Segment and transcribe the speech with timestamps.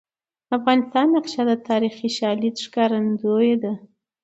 [0.47, 3.73] د افغانستان نقشه د تاریخي شالید ښکارندوی ده.